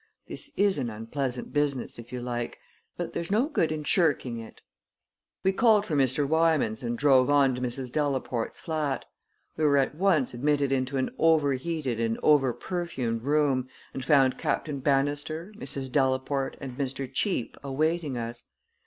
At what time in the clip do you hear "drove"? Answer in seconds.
6.97-7.29